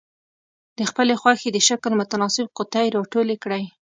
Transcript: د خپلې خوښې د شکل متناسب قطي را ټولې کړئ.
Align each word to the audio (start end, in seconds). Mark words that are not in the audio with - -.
د 0.77 0.79
خپلې 0.89 1.13
خوښې 1.21 1.49
د 1.53 1.57
شکل 1.67 1.91
متناسب 2.01 2.45
قطي 2.57 2.87
را 2.95 3.01
ټولې 3.13 3.35
کړئ. 3.43 3.63